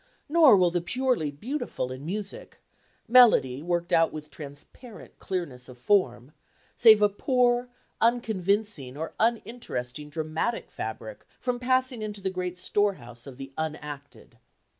Nor 0.27 0.57
will 0.57 0.71
the 0.71 0.81
purely 0.81 1.29
beautiful 1.29 1.91
in 1.91 2.03
music 2.07 2.57
melody 3.07 3.61
worked 3.61 3.93
out 3.93 4.11
with 4.11 4.31
transparent 4.31 5.19
clearness 5.19 5.69
of 5.69 5.77
form 5.77 6.31
save 6.75 7.03
a 7.03 7.07
poor, 7.09 7.69
unconvincing 8.01 8.97
or 8.97 9.13
uninteresting 9.19 10.09
dramatic 10.09 10.71
fabric 10.71 11.23
from 11.39 11.59
passing 11.59 12.01
into 12.01 12.19
the 12.19 12.31
great 12.31 12.57
storehouse 12.57 13.27
of 13.27 13.37
the 13.37 13.53
unacted. 13.59 14.39